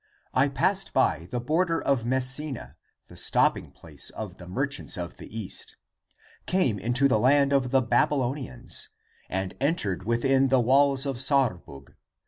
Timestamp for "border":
1.39-1.79